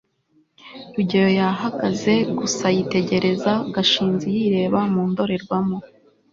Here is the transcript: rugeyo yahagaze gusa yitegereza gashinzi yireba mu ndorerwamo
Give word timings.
rugeyo 0.93 1.29
yahagaze 1.39 2.13
gusa 2.39 2.65
yitegereza 2.75 3.51
gashinzi 3.73 4.27
yireba 4.37 4.79
mu 4.93 5.03
ndorerwamo 5.11 5.77